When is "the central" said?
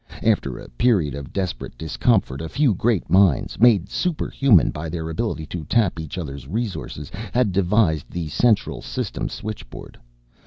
8.09-8.81